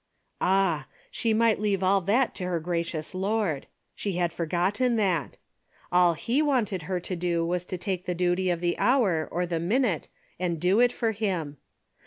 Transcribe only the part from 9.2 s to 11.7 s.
or the minute and do it for him.